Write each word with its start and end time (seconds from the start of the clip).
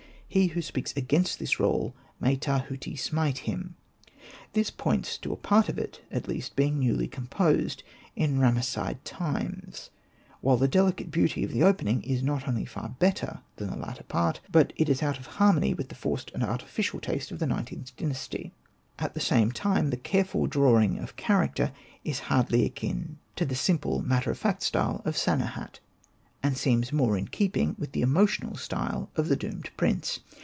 He 0.31 0.47
who 0.47 0.61
speaks 0.61 0.93
against 0.95 1.39
this 1.39 1.59
roll, 1.59 1.93
may 2.17 2.37
Tahuti 2.37 2.95
smite 2.95 3.39
him." 3.39 3.75
This 4.53 4.71
points 4.71 5.17
to 5.17 5.33
a 5.33 5.35
part 5.35 5.67
of 5.67 5.77
it 5.77 5.99
at 6.09 6.29
least 6.29 6.55
being 6.55 6.79
newly 6.79 7.09
composed 7.09 7.83
in 8.15 8.39
Ramesside 8.39 9.03
times; 9.03 9.89
while 10.39 10.55
the 10.55 10.69
delicate 10.69 11.11
beauty 11.11 11.43
of 11.43 11.51
the 11.51 11.63
opening 11.63 12.01
is 12.03 12.23
not 12.23 12.47
only 12.47 12.63
far 12.63 12.95
better 12.97 13.41
than 13.57 13.71
the 13.71 13.75
latter 13.75 14.03
part, 14.03 14.39
but 14.49 14.71
is 14.77 15.03
out 15.03 15.19
of 15.19 15.25
harmony 15.25 15.73
with 15.73 15.89
the 15.89 15.95
forced 15.95 16.31
and 16.33 16.43
artificial 16.45 17.01
taste 17.01 17.31
of 17.33 17.39
the 17.39 17.45
XlXth 17.45 17.93
Dynasty. 17.97 18.53
At 18.99 19.13
the 19.15 19.19
same 19.19 19.51
time, 19.51 19.89
the 19.89 19.97
careful 19.97 20.47
drawing 20.47 20.97
of 20.97 21.17
character 21.17 21.73
is 22.05 22.19
hardly 22.31 22.63
akin 22.63 23.17
to 23.35 23.43
the 23.45 23.53
simple, 23.53 24.01
matter 24.01 24.31
Hosted 24.31 24.31
by 24.31 24.31
Google 24.31 24.31
68 24.31 24.31
ANPU 24.31 24.31
AND 24.31 24.31
BATA 24.31 24.31
of 24.31 24.37
fact 24.37 24.63
style 24.63 25.01
of 25.03 25.15
Sanehat, 25.17 25.79
and 26.43 26.57
seems 26.57 26.91
more 26.91 27.19
in 27.19 27.27
keeping 27.27 27.75
with 27.77 27.91
the 27.91 28.01
emotional 28.01 28.55
style 28.55 29.11
of 29.15 29.27
the 29.29 29.35
Doomed 29.35 29.69
Prince. 29.77 30.21